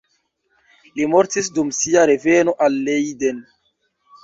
Li 0.99 1.05
mortis 1.11 1.51
dum 1.59 1.69
sia 1.81 2.07
reveno 2.13 2.57
al 2.69 2.81
Leiden. 2.91 3.47